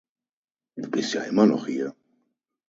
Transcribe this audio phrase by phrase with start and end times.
[0.77, 1.93] Du bist ja immer noch hier.